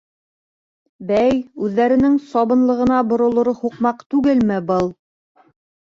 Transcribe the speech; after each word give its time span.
Бәй, 1.11 1.43
үҙҙәренең 1.67 2.17
сабынлығына 2.31 3.03
боролор 3.13 3.53
һуҡмаҡ 3.61 4.05
түгелме 4.15 4.63
был? 4.73 4.95